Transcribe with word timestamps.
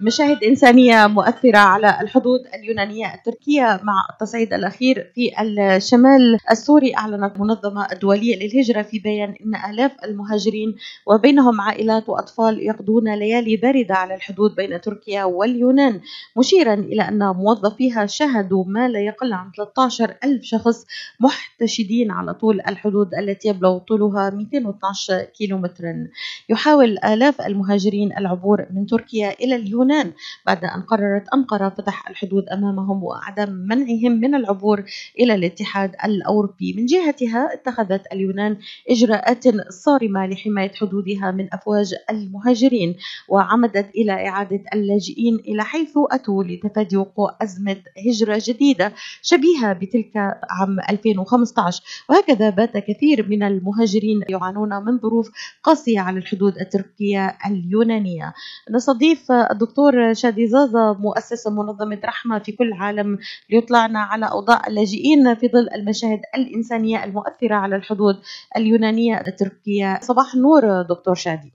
مشاهد 0.00 0.44
إنسانية 0.44 1.06
مؤثرة 1.06 1.58
على 1.58 1.98
الحدود 2.00 2.40
اليونانية 2.54 3.14
التركية 3.14 3.80
مع 3.82 4.06
التصعيد 4.12 4.52
الأخير 4.54 5.10
في 5.14 5.30
الشمال 5.42 6.38
السوري 6.50 6.96
أعلنت 6.96 7.36
المنظمة 7.36 7.92
الدولية 7.92 8.36
للهجرة 8.36 8.82
في 8.82 8.98
بيان 8.98 9.34
أن 9.46 9.70
آلاف 9.70 9.92
المهاجرين 10.04 10.74
وبينهم 11.06 11.60
عائلات 11.60 12.08
وأطفال 12.08 12.66
يقضون 12.66 13.14
ليالي 13.14 13.56
باردة 13.56 13.94
على 13.94 14.14
الحدود 14.14 14.54
بين 14.54 14.80
تركيا 14.80 15.24
واليونان 15.24 16.00
مشيرا 16.36 16.74
إلى 16.74 17.02
أن 17.08 17.18
موظفيها 17.18 18.06
شهدوا 18.06 18.64
ما 18.66 18.88
لا 18.88 19.00
يقل 19.00 19.32
عن 19.32 19.50
13 19.56 20.14
ألف 20.24 20.42
شخص 20.44 20.86
محتشدين 21.20 22.10
على 22.10 22.34
طول 22.34 22.60
الحدود 22.68 23.14
التي 23.14 23.48
يبلغ 23.48 23.78
طولها 23.78 24.30
212 24.30 25.20
كيلومترا. 25.38 26.08
يحاول 26.48 26.98
آلاف 26.98 27.40
المهاجرين 27.40 28.16
العبور 28.18 28.66
من 28.70 28.86
تركيا 28.86 29.32
إلى 29.40 29.56
اليونان 29.56 29.83
اليونان 29.84 30.12
بعد 30.46 30.64
أن 30.64 30.80
قررت 30.82 31.24
أنقرة 31.34 31.68
فتح 31.68 32.08
الحدود 32.10 32.48
أمامهم 32.48 33.04
وعدم 33.04 33.52
منعهم 33.52 34.12
من 34.20 34.34
العبور 34.34 34.84
إلى 35.20 35.34
الاتحاد 35.34 35.92
الأوروبي. 36.04 36.72
من 36.76 36.86
جهتها 36.86 37.54
اتخذت 37.54 38.02
اليونان 38.12 38.56
إجراءات 38.90 39.44
صارمة 39.72 40.26
لحماية 40.26 40.72
حدودها 40.80 41.30
من 41.30 41.48
أفواج 41.54 41.94
المهاجرين 42.10 42.96
وعمدت 43.28 43.90
إلى 43.94 44.28
إعادة 44.28 44.60
اللاجئين 44.74 45.34
إلى 45.34 45.64
حيث 45.64 45.92
أتوا 46.12 46.44
لتفادي 46.44 46.96
وقوع 46.96 47.36
أزمة 47.42 47.76
هجرة 48.06 48.42
جديدة 48.46 48.92
شبيهة 49.22 49.72
بتلك 49.72 50.16
عام 50.50 50.80
2015 50.90 51.82
وهكذا 52.08 52.50
بات 52.50 52.76
كثير 52.76 53.28
من 53.28 53.42
المهاجرين 53.42 54.20
يعانون 54.28 54.84
من 54.84 54.98
ظروف 54.98 55.30
قاسية 55.62 56.00
على 56.00 56.18
الحدود 56.18 56.58
التركية 56.58 57.36
اليونانية. 57.46 58.34
نستضيف 58.70 59.32
الدكتور 59.32 59.73
الدكتور 59.78 60.14
شادي 60.14 60.46
زازا 60.46 60.96
مؤسس 61.00 61.46
منظمة 61.46 62.00
رحمة 62.04 62.38
في 62.38 62.52
كل 62.52 62.68
العالم 62.68 63.18
ليطلعنا 63.50 63.98
على 63.98 64.30
أوضاع 64.30 64.62
اللاجئين 64.66 65.34
في 65.34 65.48
ظل 65.48 65.68
المشاهد 65.74 66.20
الإنسانية 66.34 67.04
المؤثرة 67.04 67.54
على 67.54 67.76
الحدود 67.76 68.20
اليونانية 68.56 69.20
التركية. 69.26 70.00
صباح 70.02 70.34
النور 70.34 70.82
دكتور 70.82 71.14
شادي. 71.14 71.52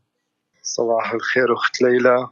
صباح 0.63 1.13
الخير 1.13 1.53
أخت 1.53 1.81
ليلى. 1.81 2.27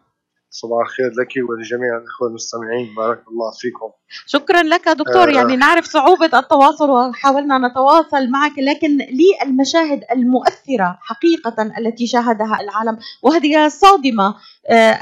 صباح 0.49 0.85
الخير 0.85 1.11
لك 1.21 1.49
ولجميع 1.49 1.97
الإخوة 1.97 2.27
المستمعين. 2.27 2.95
بارك 2.95 3.23
الله 3.27 3.51
فيكم. 3.59 3.91
شكرا 4.25 4.63
لك 4.63 4.89
دكتور. 4.89 5.29
آه 5.29 5.33
يعني 5.33 5.55
نعرف 5.55 5.85
صعوبة 5.85 6.39
التواصل 6.39 6.89
وحاولنا 6.89 7.67
نتواصل 7.67 8.29
معك 8.29 8.51
لكن 8.59 8.97
لي 8.97 9.37
المشاهد 9.43 10.03
المؤثرة 10.11 10.97
حقيقة 11.01 11.71
التي 11.77 12.07
شاهدها 12.07 12.61
العالم 12.61 12.97
وهذه 13.23 13.67
صادمة 13.67 14.35
آه 14.69 14.99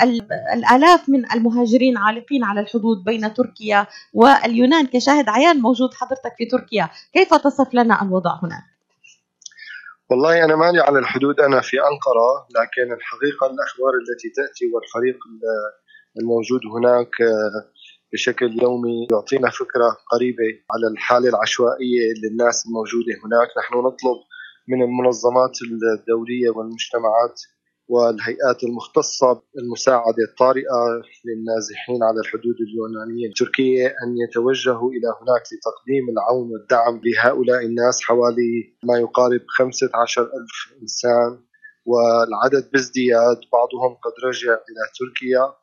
الآلاف 0.53 1.09
من 1.09 1.31
المهاجرين 1.31 1.97
عالقين 1.97 2.43
على 2.43 2.59
الحدود 2.59 3.03
بين 3.03 3.33
تركيا 3.33 3.87
واليونان. 4.13 4.85
كشاهد 4.87 5.29
عيان 5.29 5.61
موجود 5.61 5.93
حضرتك 5.93 6.35
في 6.37 6.45
تركيا 6.45 6.89
كيف 7.13 7.33
تصف 7.33 7.73
لنا 7.73 8.01
الوضع 8.01 8.39
هناك؟ 8.43 8.74
والله 10.09 10.45
أنا 10.45 10.55
ماني 10.55 10.79
على 10.79 10.99
الحدود 10.99 11.39
أنا 11.39 11.61
في 11.61 11.77
أنقرة 11.77 12.47
لكن 12.57 12.93
الحقيقة 12.93 13.45
الأخبار 13.53 13.93
التي 14.01 14.29
تأتي 14.37 14.65
والفريق 14.73 15.17
الموجود 16.19 16.61
هناك 16.75 17.21
آه، 17.21 17.71
بشكل 18.13 18.61
يومي 18.63 19.07
يعطينا 19.11 19.49
فكرة 19.49 19.97
قريبة 20.11 20.49
على 20.71 20.87
الحالة 20.93 21.29
العشوائية 21.29 22.05
للناس 22.23 22.65
الموجودة 22.67 23.13
هناك. 23.25 23.49
نحن 23.59 23.73
نطلب 23.77 24.17
من 24.67 24.81
المنظمات 24.83 25.55
الدولية 25.99 26.49
والمجتمعات 26.49 27.41
والهيئات 27.87 28.63
المختصة 28.63 29.41
بالمساعدة 29.55 30.23
الطارئة 30.29 30.79
للنازحين 31.25 32.03
على 32.03 32.19
الحدود 32.19 32.57
اليونانية. 32.67 33.27
التركية 33.27 33.87
أن 33.87 34.09
يتوجهوا 34.23 34.89
إلى 34.95 35.07
هناك 35.19 35.43
لتقديم 35.53 36.05
العون 36.13 36.51
والدعم 36.51 37.01
لهؤلاء 37.05 37.65
الناس 37.65 38.01
حوالي 38.01 38.53
ما 38.83 38.97
يقارب 38.99 39.41
15 39.47 40.21
ألف 40.21 40.81
إنسان 40.81 41.31
والعدد 41.85 42.71
بازدياد 42.71 43.37
بعضهم 43.53 43.91
قد 44.03 44.13
رجع 44.27 44.53
إلى 44.53 44.83
تركيا 44.99 45.53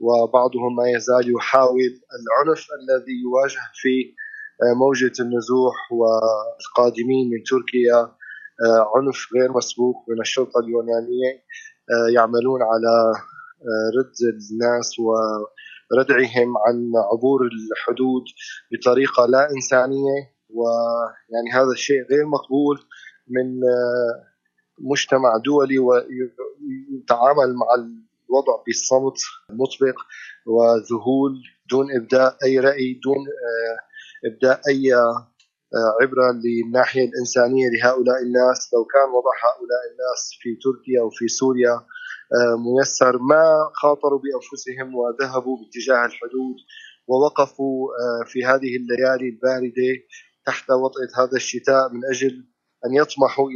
وبعضهم 0.00 0.76
ما 0.76 0.90
يزال 0.96 1.34
يحاول 1.36 1.92
العنف 2.18 2.66
الذي 2.80 3.14
يواجه 3.24 3.60
في 3.74 4.14
موجة 4.80 5.12
النزوح 5.20 5.74
والقادمين 5.92 7.30
من 7.30 7.42
تركيا. 7.50 8.17
عنف 8.96 9.26
غير 9.34 9.52
مسبوق 9.52 10.04
من 10.08 10.20
الشرطة 10.20 10.60
اليونانية 10.60 11.32
آه، 11.90 12.08
يعملون 12.14 12.62
على 12.62 13.12
آه، 13.68 13.88
رد 13.98 14.14
الناس 14.34 14.96
وردعهم 14.98 16.58
عن 16.66 16.92
عبور 17.12 17.40
الحدود 17.42 18.24
بطريقة 18.72 19.26
لا 19.26 19.50
إنسانية. 19.50 20.38
ويعني 20.50 21.50
هذا 21.52 21.72
الشيء 21.72 22.02
غير 22.10 22.26
مقبول 22.26 22.78
من 23.28 23.46
آه، 23.64 24.24
مجتمع 24.78 25.36
دولي 25.44 25.78
ويتعامل 25.78 27.54
مع 27.54 27.66
الوضع 27.74 28.62
بصمت 28.68 29.18
مطبق 29.50 29.98
وذهول 30.46 31.42
دون 31.70 31.96
إبداء 31.96 32.36
أي 32.44 32.58
رأي 32.58 33.00
دون 33.04 33.26
إبداء 34.26 34.60
أي 34.68 34.94
عبرة 36.00 36.28
للناحية 36.44 37.04
الإنسانية 37.08 37.66
لهؤلاء 37.70 38.22
الناس. 38.22 38.58
لو 38.74 38.84
كان 38.84 39.08
وضع 39.16 39.34
هؤلاء 39.46 39.82
الناس 39.90 40.20
في 40.40 40.50
تركيا 40.64 41.02
وفي 41.02 41.28
سوريا 41.28 41.74
آه، 42.36 42.56
ميسر 42.56 43.18
ما 43.18 43.70
خاطروا 43.74 44.20
بأنفسهم 44.22 44.94
وذهبوا 44.94 45.56
باتجاه 45.58 46.06
الحدود 46.06 46.56
ووقفوا 47.08 47.88
آه، 47.88 48.24
في 48.26 48.44
هذه 48.44 48.76
الليالي 48.76 49.28
الباردة 49.28 49.92
تحت 50.46 50.70
وطئة 50.70 51.22
هذا 51.22 51.36
الشتاء 51.36 51.92
من 51.92 52.00
أجل 52.12 52.46
أن 52.86 52.94
يطمحوا 52.94 53.48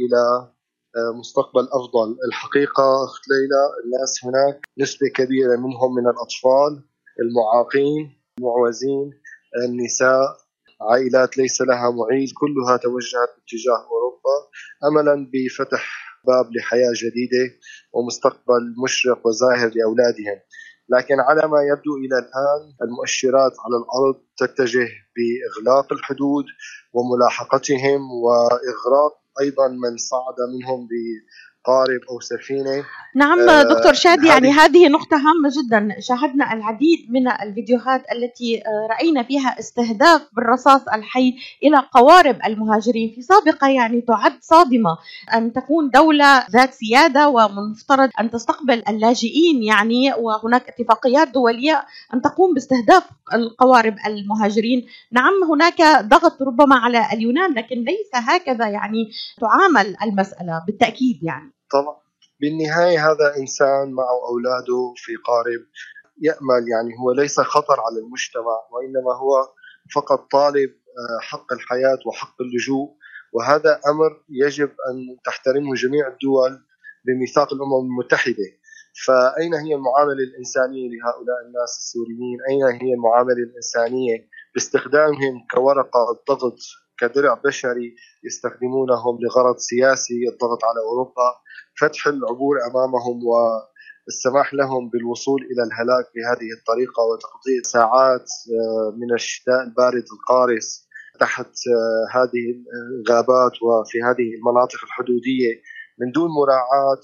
آه، 0.97 1.17
مستقبل 1.19 1.61
أفضل، 1.61 2.17
الحقيقة 2.27 3.03
أخت 3.05 3.21
ليلى 3.29 3.61
الناس 3.85 4.25
هناك 4.25 4.65
نسبة 4.77 5.07
كبيرة 5.07 5.55
منهم 5.55 5.95
من 5.95 6.07
الأطفال 6.07 6.83
المعاقين 7.21 8.21
المعوزين 8.37 9.11
النساء. 9.65 10.42
عائلات 10.89 11.37
ليس 11.37 11.61
لها 11.61 11.91
معيل 11.91 12.31
كلها 12.41 12.77
توجهت 12.77 13.29
باتجاه 13.35 13.81
أوروبا. 13.91 14.35
املا 14.87 15.29
بفتح 15.33 15.83
باب 16.27 16.45
لحياة 16.55 16.93
جديدة 17.03 17.53
ومستقبل 17.93 18.63
مشرق 18.83 19.27
وزاهر 19.27 19.71
لأولادهم. 19.75 20.39
لكن 20.89 21.19
على 21.19 21.47
ما 21.47 21.61
يبدو 21.71 21.93
إلى 22.03 22.17
الآن 22.23 22.61
المؤشرات 22.81 23.53
على 23.65 23.77
الأرض 23.81 24.15
تتجه 24.37 24.89
بإغلاق 25.15 25.93
الحدود 25.93 26.45
وملاحقتهم 26.93 28.01
وإغراق 28.23 29.13
أيضا 29.41 29.67
من 29.67 29.97
صعد 29.97 30.35
منهم 30.53 30.87
قارب 31.65 31.99
أو 32.09 32.19
سفينة. 32.19 32.85
نعم 33.15 33.49
آه 33.49 33.63
دكتور 33.63 33.93
شادي 33.93 34.27
يعني 34.27 34.51
هذه 34.51 34.87
نقطة 34.87 35.17
هامة 35.17 35.49
جدا. 35.49 35.95
شاهدنا 35.99 36.53
العديد 36.53 37.07
من 37.09 37.27
الفيديوهات 37.27 38.03
التي 38.11 38.57
آه، 38.57 38.87
رأينا 38.91 39.23
فيها 39.23 39.59
استهداف 39.59 40.21
بالرصاص 40.33 40.81
الحي 40.87 41.35
إلى 41.63 41.77
قوارب 41.93 42.37
المهاجرين. 42.45 43.13
في 43.15 43.21
سابقة 43.21 43.67
يعني 43.67 44.01
تعد 44.01 44.33
صادمة 44.41 44.97
أن 45.33 45.53
تكون 45.53 45.89
دولة 45.89 46.47
ذات 46.51 46.73
سيادة 46.73 47.29
ومفترض 47.29 48.09
أن 48.19 48.31
تستقبل 48.31 48.83
اللاجئين 48.89 49.63
يعني 49.63 50.13
وهناك 50.13 50.69
اتفاقيات 50.69 51.27
دولية 51.27 51.85
أن 52.13 52.21
تقوم 52.21 52.53
باستهداف 52.53 53.03
القوارب 53.33 53.95
المهاجرين. 54.07 54.85
نعم 55.11 55.33
هناك 55.51 55.81
ضغط 56.05 56.41
ربما 56.41 56.75
على 56.75 57.07
اليونان 57.13 57.53
لكن 57.53 57.75
ليس 57.75 58.11
هكذا 58.13 58.67
يعني 58.67 59.11
تعامل 59.41 59.95
المسألة 60.03 60.63
بالتأكيد 60.67 61.23
يعني. 61.23 61.52
طبعا 61.73 61.97
بالنهاية 62.41 63.11
هذا 63.11 63.37
إنسان 63.37 63.91
معه 63.91 64.19
أولاده 64.29 64.93
في 64.97 65.15
قارب 65.15 65.61
يأمل 66.21 66.63
يعني 66.73 66.91
هو 66.99 67.11
ليس 67.11 67.39
خطر 67.39 67.79
على 67.79 67.99
المجتمع 67.99 68.57
وإنما 68.71 69.13
هو 69.21 69.53
فقط 69.95 70.31
طالب 70.31 70.69
آه، 70.69 71.19
حق 71.21 71.53
الحياة 71.53 71.99
وحق 72.05 72.41
اللجوء. 72.41 72.95
وهذا 73.33 73.81
أمر 73.87 74.23
يجب 74.29 74.69
أن 74.69 75.17
تحترمه 75.25 75.73
جميع 75.75 76.07
الدول 76.07 76.65
بميثاق 77.05 77.53
الأمم 77.53 77.85
المتحدة. 77.91 78.49
فأين 79.05 79.53
هي 79.53 79.75
المعاملة 79.75 80.23
الإنسانية 80.29 80.89
لهؤلاء 80.89 81.37
الناس 81.47 81.71
السوريين؟ 81.77 82.37
أين 82.49 82.81
هي 82.81 82.93
المعاملة 82.93 83.43
الإنسانية 83.49 84.27
باستخدامهم 84.53 85.47
كورقة 85.55 86.23
ضغط 86.29 86.59
كدرع 87.07 87.33
بشري 87.45 87.95
يستخدمونهم 88.23 89.17
لغرض 89.21 89.57
سياسي 89.57 90.19
الضغط 90.31 90.63
على 90.63 90.79
أوروبا 90.89 91.29
فتح 91.81 92.07
العبور 92.07 92.55
أمامهم 92.71 93.19
والسماح 93.25 94.53
لهم 94.53 94.89
بالوصول 94.89 95.41
إلى 95.41 95.63
الهلاك 95.63 96.05
بهذه 96.15 96.49
الطريقة 96.59 97.01
وتقضية 97.03 97.61
ساعات 97.63 98.29
آه، 98.59 98.95
من 98.97 99.13
الشتاء 99.13 99.61
البارد 99.63 100.05
القارس 100.13 100.87
تحت 101.19 101.53
آه، 101.75 102.17
هذه 102.17 102.45
الغابات 102.99 103.55
وفي 103.63 103.97
هذه 104.01 104.27
المناطق 104.37 104.79
الحدودية 104.83 105.53
من 105.99 106.11
دون 106.11 106.29
مراعاة 106.29 107.01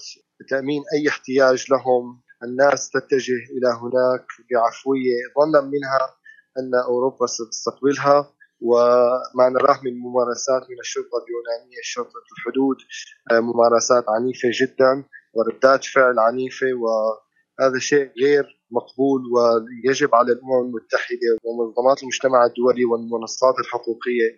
تامين 0.50 0.82
أي 0.94 1.08
احتياج 1.08 1.66
لهم. 1.70 2.20
الناس 2.44 2.90
تتجه 2.90 3.40
إلى 3.54 3.68
هناك 3.82 4.26
بعفوية 4.50 5.16
ظنا 5.38 5.60
منها 5.60 6.02
أن 6.58 6.74
أوروبا 6.88 7.26
ستستقبلها. 7.26 8.32
وما 8.60 9.48
نراه 9.48 9.80
من 9.84 9.94
ممارسات 9.98 10.62
من 10.70 10.78
الشرطة 10.80 11.16
اليونانية 11.24 11.80
شرطة 11.82 12.24
الحدود 12.38 12.76
آه، 13.32 13.40
ممارسات 13.40 14.04
عنيفة 14.08 14.48
جدا 14.60 15.04
وردات 15.34 15.84
فعل 15.84 16.18
عنيفة 16.18 16.66
وهذا 16.82 17.78
شيء 17.78 18.10
غير 18.22 18.60
مقبول 18.70 19.20
ويجب 19.34 20.14
على 20.14 20.32
الأمم 20.32 20.60
المتحدة 20.66 21.30
ومنظمات 21.44 22.02
المجتمع 22.02 22.46
الدولي 22.46 22.84
والمنصات 22.84 23.54
الحقوقية 23.58 24.28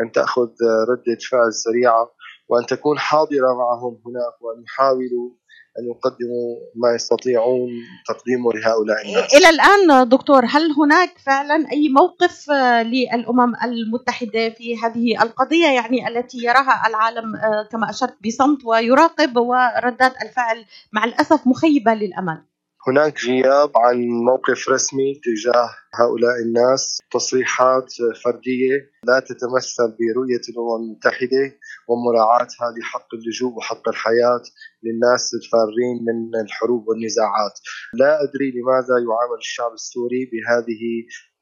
أن 0.00 0.12
تأخذ 0.12 0.50
ردة 0.90 1.18
فعل 1.30 1.52
سريعة 1.52 2.12
وأن 2.48 2.66
تكون 2.66 2.98
حاضرة 2.98 3.54
معهم 3.62 4.02
هناك 4.06 4.42
وأن 4.42 4.62
يحاولوا 4.62 5.30
أن 5.78 5.84
يقدموا 5.84 6.56
ما 6.74 6.94
يستطيعون 6.94 7.70
تقديمه 8.08 8.52
لهؤلاء 8.52 9.06
الناس. 9.06 9.34
إلى 9.34 9.48
الآن 9.48 10.08
دكتور 10.08 10.44
هل 10.44 10.72
هناك 10.78 11.18
فعلا 11.18 11.72
أي 11.72 11.88
موقف 11.88 12.50
آه، 12.50 12.82
للأمم 12.82 13.52
المتحدة 13.64 14.50
في 14.50 14.76
هذه 14.78 15.22
القضية 15.22 15.66
يعني 15.66 16.08
التي 16.08 16.38
يراها 16.38 16.86
العالم 16.86 17.36
آه، 17.36 17.68
كما 17.72 17.90
أشرت 17.90 18.16
بصمت 18.26 18.64
ويراقب 18.64 19.36
وردات 19.36 20.22
الفعل 20.22 20.64
مع 20.92 21.04
الأسف 21.04 21.46
مخيبة 21.46 21.94
للأمل؟ 21.94 22.42
هناك 22.88 23.24
غياب 23.24 23.70
عن 23.76 23.96
موقف 24.08 24.68
رسمي 24.68 25.20
تجاه 25.24 25.70
هؤلاء 25.94 26.36
الناس 26.46 27.02
تصريحات 27.10 27.92
فردية 28.24 28.90
لا 29.04 29.20
تتمثل 29.20 29.88
برؤية 29.98 30.44
الأمم 30.48 30.84
المتحدة 30.84 31.58
ومراعاتها 31.88 32.74
لحق 32.78 33.14
اللجوء 33.14 33.52
وحق 33.56 33.88
الحياة 33.88 34.42
للناس 34.82 35.34
الفارين 35.34 35.96
من 36.08 36.40
الحروب 36.44 36.88
والنزاعات. 36.88 37.56
لا 37.94 38.22
أدري 38.22 38.50
لماذا 38.50 38.94
يعامل 39.06 39.38
الشعب 39.38 39.72
السوري 39.72 40.30
بهذه 40.32 40.82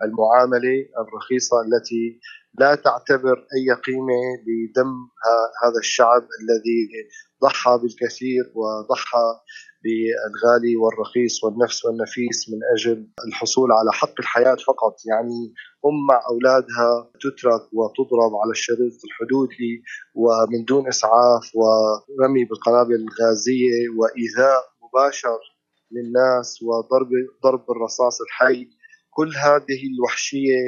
المعاملة 0.02 0.76
الرخيصة 1.02 1.56
التي 1.60 2.20
لا 2.58 2.74
تعتبر 2.74 3.36
أي 3.56 3.74
قيمة 3.86 4.20
لدم 4.46 4.92
هذا 5.62 5.78
الشعب 5.78 6.22
الذي 6.40 6.80
ضحى 7.42 7.78
بالكثير 7.82 8.44
وضحى 8.54 9.26
بالغالي 9.84 10.76
والرخيص 10.76 11.44
والنفس 11.44 11.84
والنفيس 11.84 12.50
من 12.50 12.58
أجل 12.74 13.08
الحصول 13.28 13.72
على 13.72 13.92
حق 13.92 14.14
الحياة. 14.18 14.39
فقط. 14.44 14.94
يعني 15.10 15.54
أم 15.86 16.06
مع 16.08 16.20
أولادها 16.30 17.10
تترك 17.20 17.62
وتضرب 17.72 18.32
على 18.42 18.50
الشريط 18.50 18.98
الحدودي 19.04 19.82
ومن 20.14 20.64
دون 20.64 20.88
إسعاف 20.88 21.44
ورمي 21.54 22.44
بالقنابل 22.44 22.94
الغازية 22.94 23.88
وإيذاء 23.98 24.62
مباشر 24.82 25.40
للناس 25.92 26.62
وضرب 26.62 27.08
ضرب 27.44 27.70
الرصاص 27.70 28.20
الحي. 28.20 28.68
كل 29.10 29.30
هذه 29.36 29.80
الوحشية 29.94 30.60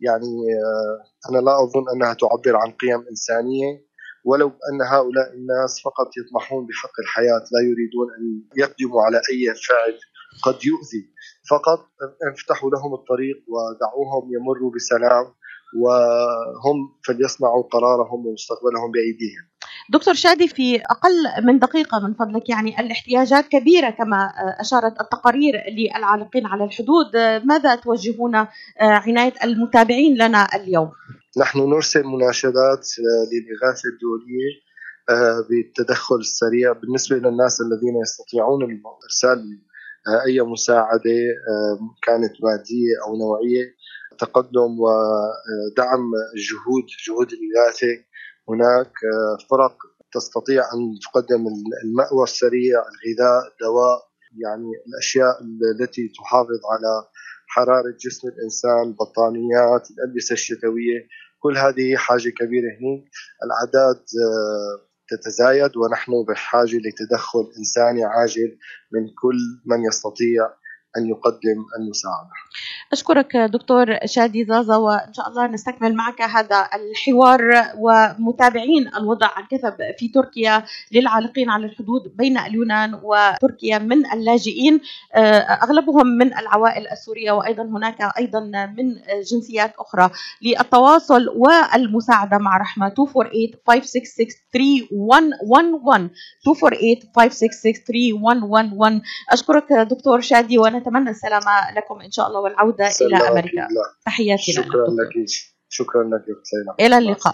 يعني 0.00 0.34
آه، 0.64 1.30
أنا 1.30 1.38
لا 1.38 1.62
أظن 1.64 1.84
أنها 1.94 2.14
تعبر 2.14 2.56
عن 2.56 2.70
قيم 2.72 3.00
إنسانية. 3.10 3.90
ولو 4.24 4.48
أن 4.48 4.82
هؤلاء 4.92 5.32
الناس 5.34 5.80
فقط 5.84 6.08
يطمحون 6.18 6.66
بحق 6.66 7.00
الحياة 7.00 7.44
لا 7.52 7.60
يريدون 7.70 8.08
أن 8.18 8.42
يقدموا 8.56 9.02
على 9.02 9.16
أي 9.16 9.54
فعل 9.68 9.98
قد 10.42 10.64
يؤذي. 10.64 11.04
فقط 11.50 11.80
افتحوا 12.32 12.70
لهم 12.70 12.94
الطريق 12.94 13.36
ودعوهم 13.48 14.24
يمروا 14.34 14.70
بسلام 14.74 15.26
وهم 15.80 16.78
فليصنعوا 17.06 17.62
قرارهم 17.62 18.26
ومستقبلهم 18.26 18.90
بأيديهم 18.90 19.50
دكتور 19.90 20.14
شادي 20.14 20.48
في 20.48 20.76
أقل 20.76 21.46
من 21.46 21.58
دقيقة 21.58 21.98
من 21.98 22.14
فضلك 22.14 22.48
يعني 22.48 22.80
الاحتياجات 22.80 23.48
كبيرة 23.48 23.90
كما 23.90 24.30
أشارت 24.60 25.00
التقارير 25.00 25.54
للعالقين 25.78 26.46
على 26.46 26.64
الحدود 26.64 27.16
ماذا 27.44 27.74
توجهون 27.74 28.46
عناية 28.80 29.34
المتابعين 29.44 30.14
لنا 30.14 30.46
اليوم؟ 30.54 30.90
نحن 31.38 31.58
نرسل 31.58 32.04
مناشدات 32.04 32.88
للإغاثة 33.30 33.88
الدولية 33.92 34.70
آه، 35.10 35.46
بالتدخل 35.48 36.16
السريع 36.16 36.72
بالنسبة 36.72 37.16
للناس 37.16 37.60
الذين 37.60 38.00
يستطيعون 38.02 38.82
إرسال 39.04 39.60
آه، 40.08 40.24
أي 40.26 40.40
مساعدة 40.40 41.20
آه، 41.50 41.78
كانت 42.02 42.32
مادية 42.42 42.94
أو 43.06 43.16
نوعية 43.16 43.74
تقدم 44.18 44.70
ودعم 44.80 46.10
جهود 46.48 46.86
جهود 47.06 47.28
الإغاثة 47.32 48.04
هناك 48.48 48.92
فرق 49.50 49.76
تستطيع 50.12 50.62
أن 50.62 50.98
تقدم 51.02 51.44
المأوى 51.84 52.22
السريع 52.22 52.78
الغذاء 52.78 53.52
الدواء 53.52 54.10
يعني 54.44 54.70
الأشياء 54.88 55.42
التي 55.80 56.08
تحافظ 56.18 56.60
على 56.72 57.08
حرارة 57.46 57.94
جسم 58.04 58.28
الإنسان 58.28 58.82
البطانيات 58.82 59.90
الألبسة 59.90 60.32
الشتوية. 60.32 61.08
كل 61.38 61.58
هذه 61.58 61.96
حاجة 61.96 62.28
كبيرة 62.28 62.70
هناك 62.80 63.04
الأعداد 63.44 63.96
آه، 63.96 64.89
تتزايد 65.10 65.76
ونحن 65.76 66.12
بحاجة 66.28 66.76
لتدخل 66.76 67.52
إنساني 67.58 68.04
عاجل 68.04 68.58
من 68.92 69.08
كل 69.22 69.38
من 69.66 69.84
يستطيع 69.84 70.59
أن 70.96 71.08
يقدم 71.08 71.64
المساعدة. 71.78 72.30
أشكرك 72.92 73.36
دكتور 73.36 73.98
شادي 74.04 74.44
زازا 74.44 74.76
وإن 74.76 75.12
شاء 75.12 75.28
الله 75.28 75.46
نستكمل 75.46 75.94
معك 75.94 76.22
هذا 76.22 76.68
الحوار 76.74 77.40
ومتابعين 77.78 78.88
الوضع 78.96 79.26
عن 79.36 79.44
كثب 79.50 79.74
في 79.98 80.08
تركيا 80.08 80.64
للعالقين 80.92 81.50
على 81.50 81.66
الحدود 81.66 82.16
بين 82.16 82.38
اليونان 82.38 83.00
وتركيا 83.02 83.78
من 83.78 84.06
اللاجئين. 84.12 84.80
آه، 85.14 85.38
أغلبهم 85.38 86.06
من 86.06 86.38
العوائل 86.38 86.88
السورية 86.88 87.32
وأيضا 87.32 87.62
هناك 87.62 88.12
أيضا 88.18 88.40
من 88.76 88.94
جنسيات 89.32 89.74
أخرى. 89.78 90.10
للتواصل 90.42 91.28
والمساعدة 91.28 92.38
مع 92.38 92.56
رحمة 92.56 92.86
248 92.86 93.50
566 93.66 94.26
3111 94.52 96.10
248 96.46 97.00
566 97.16 97.72
3111 97.86 99.00
أشكرك 99.30 99.72
دكتور 99.72 100.20
شادي 100.20 100.58
ونتمنى 100.80 101.10
السلامة 101.10 101.70
لكم 101.76 102.00
إن 102.00 102.10
شاء 102.10 102.26
الله 102.28 102.40
والعودة 102.40 102.88
إلى 103.00 103.28
أمريكا. 103.28 103.68
تحياتي 104.06 104.52
شكرا 104.52 104.86
لك. 104.86 105.26
شكرا 105.72 106.02
لك 106.04 106.24
إلى 106.80 106.98
اللقاء. 106.98 107.28